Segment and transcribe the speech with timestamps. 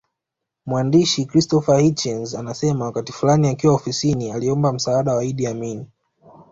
[0.65, 5.85] Mwandishi Christopher Hitchens anasema wakati fulani akiwa ofisini aliomba msaada wa Idi Amin